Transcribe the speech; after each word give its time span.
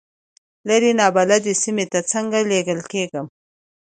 لرې 0.67 0.91
نابلده 0.99 1.53
سیمې 1.63 1.85
ته 1.91 1.99
څنګه 2.11 2.39
لېږل 2.49 2.79
کېږم. 2.91 3.25